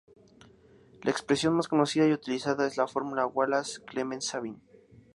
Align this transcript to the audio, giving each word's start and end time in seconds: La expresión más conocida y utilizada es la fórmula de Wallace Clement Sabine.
La 1.03 1.11
expresión 1.11 1.53
más 1.53 1.67
conocida 1.67 2.07
y 2.07 2.11
utilizada 2.11 2.65
es 2.65 2.75
la 2.75 2.87
fórmula 2.87 3.21
de 3.21 3.27
Wallace 3.27 3.83
Clement 3.85 4.23
Sabine. 4.23 4.57